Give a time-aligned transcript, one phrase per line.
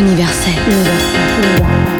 [0.00, 1.99] universel.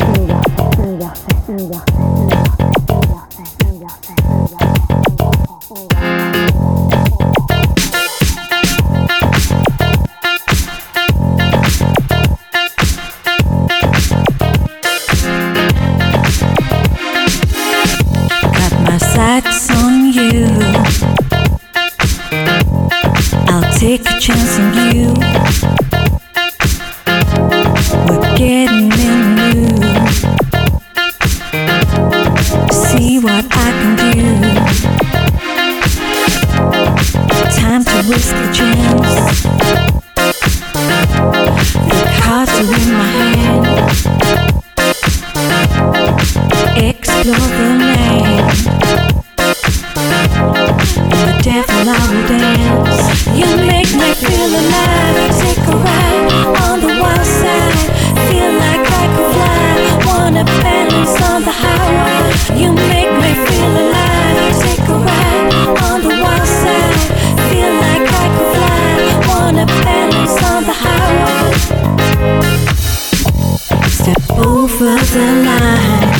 [74.80, 76.16] for the night.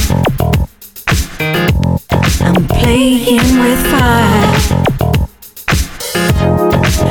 [2.43, 4.53] I'm playing with fire.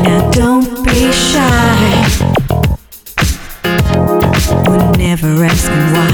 [0.03, 2.05] Now don't be shy.
[4.67, 6.08] We're never asking why.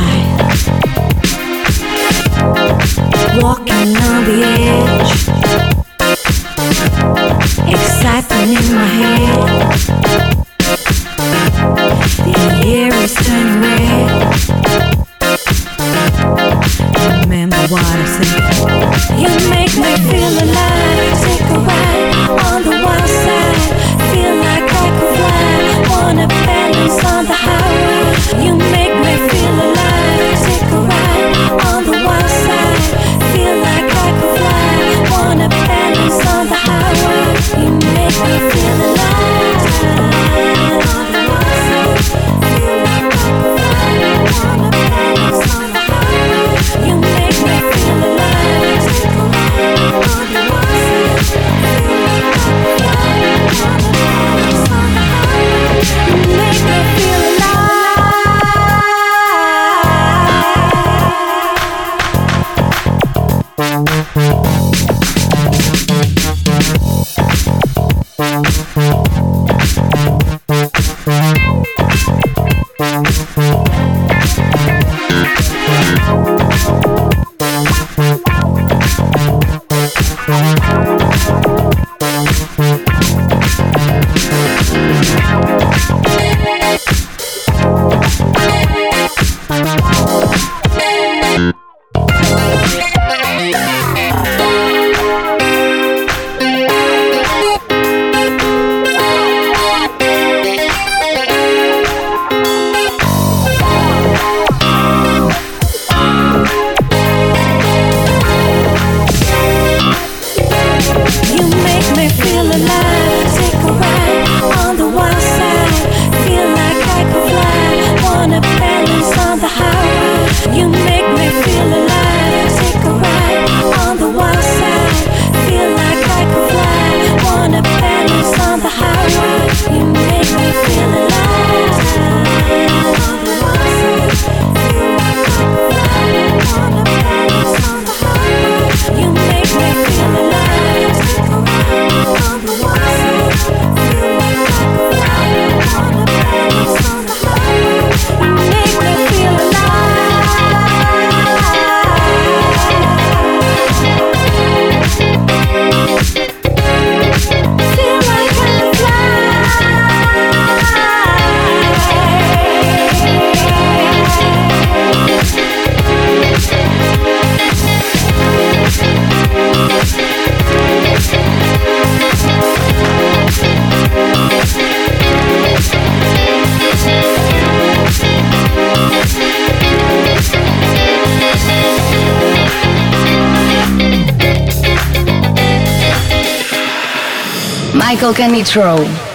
[188.05, 189.14] Michael Canitrot.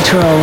[0.00, 0.39] Michael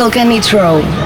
[0.00, 0.99] Michael Canitrot.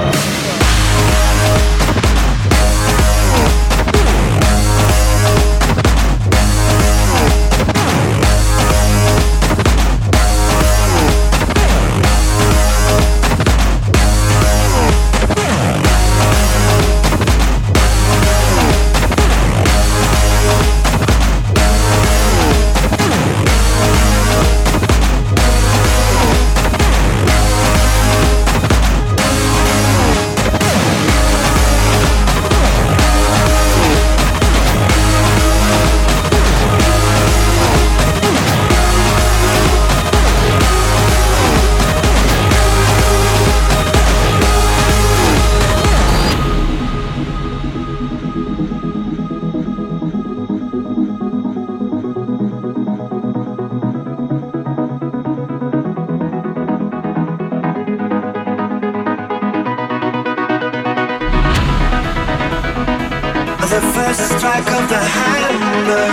[63.75, 66.09] the first strike of the hammer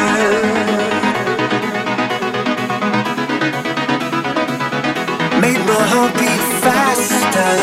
[5.42, 7.54] made my heart beat faster.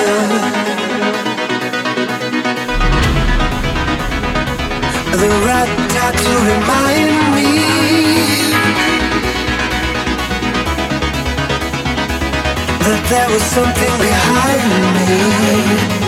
[5.22, 7.52] The rat tat to remind me.
[12.84, 14.64] That there was something behind
[16.02, 16.07] me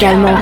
[0.00, 0.39] calmó.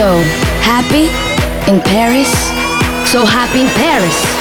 [0.00, 0.16] So
[0.62, 1.10] happy
[1.70, 2.32] in Paris.
[3.12, 4.39] So happy in Paris.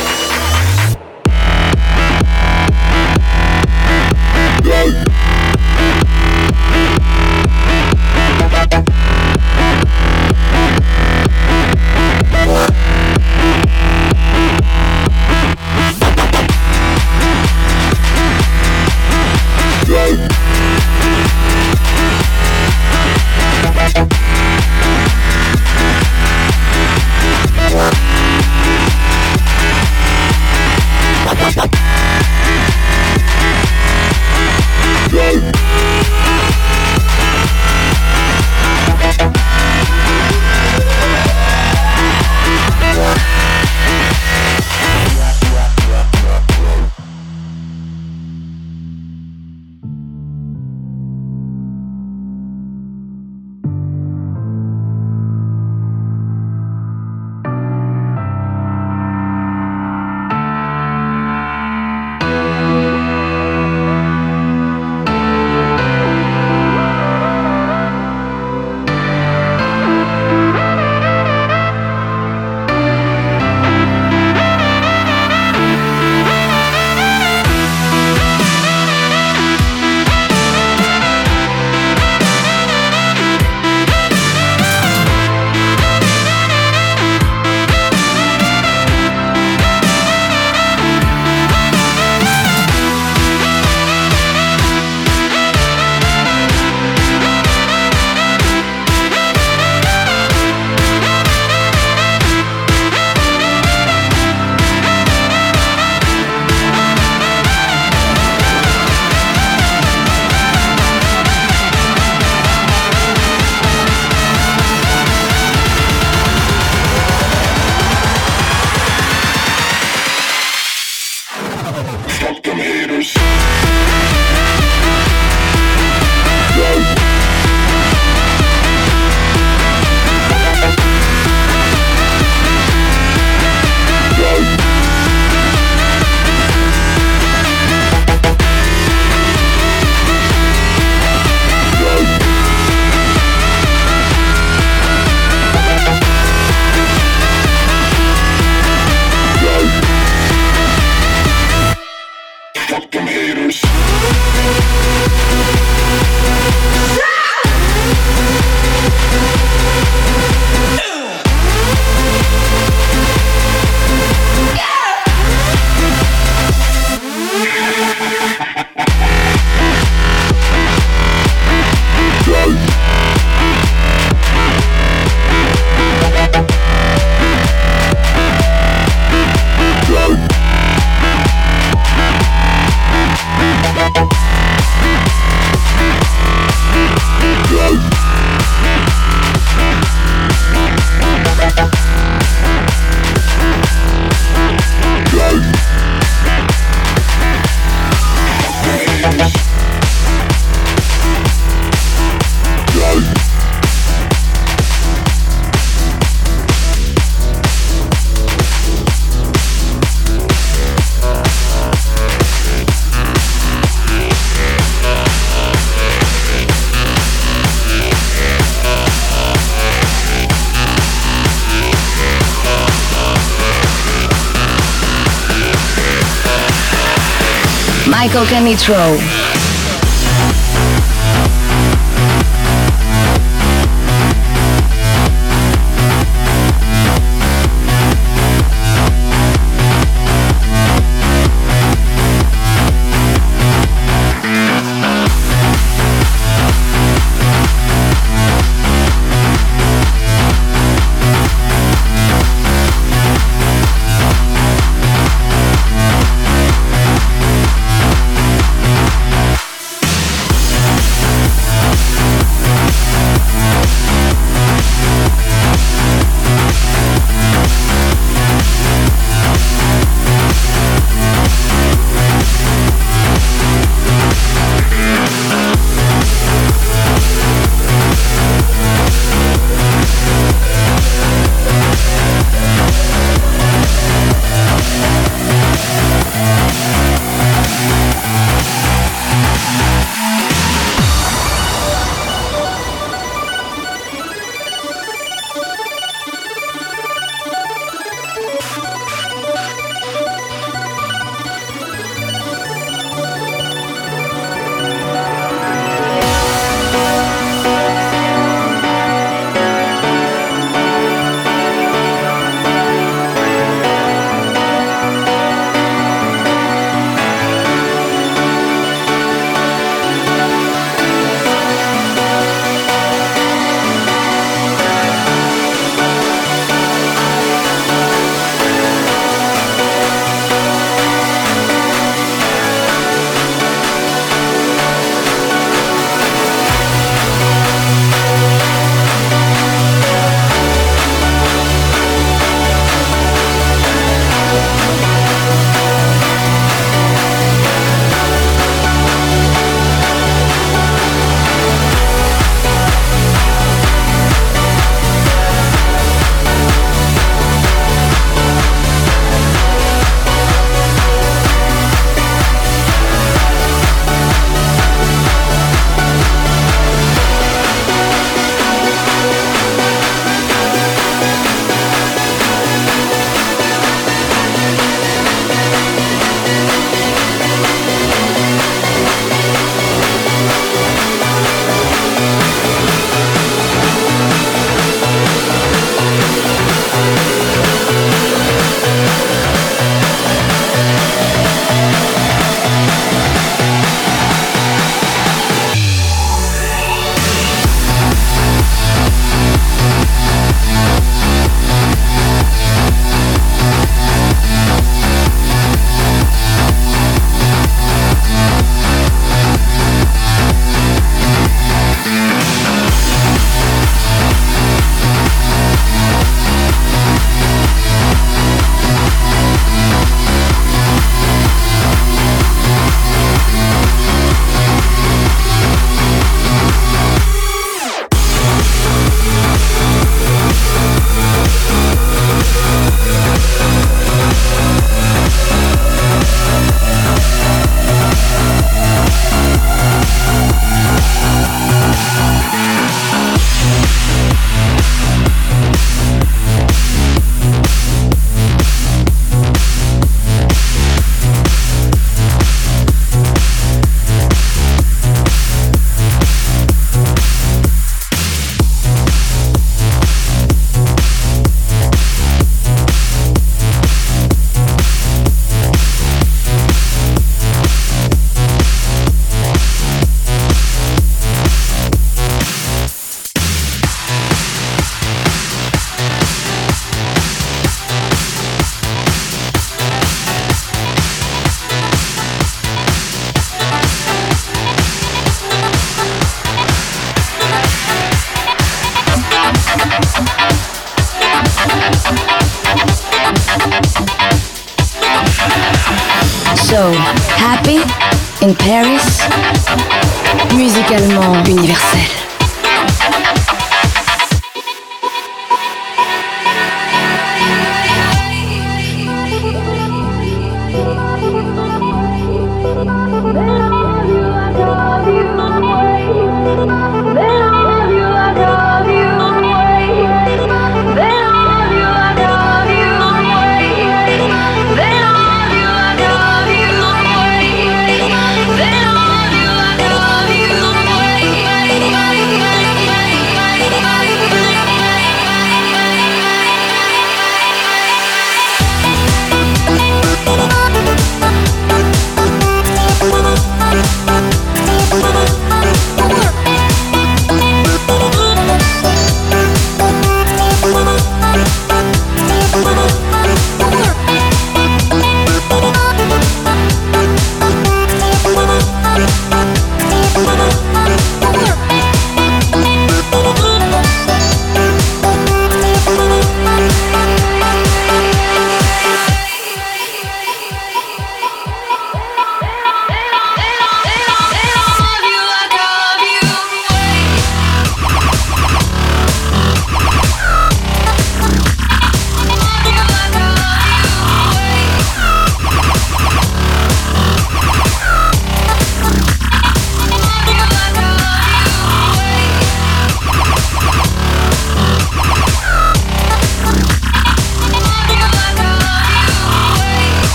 [228.10, 229.49] Michael Canitro.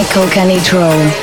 [0.00, 1.19] Michael Canitrot.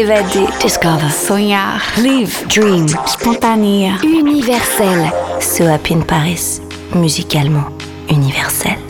[0.00, 0.46] S'évader.
[0.62, 1.10] Discover.
[1.10, 1.82] Sonhar.
[1.98, 2.46] Live.
[2.48, 2.86] Dream.
[3.04, 3.98] Spontané.
[4.02, 5.12] Universel.
[5.40, 6.62] So Happy in Paris.
[6.94, 7.66] Musicalement
[8.08, 8.89] universel.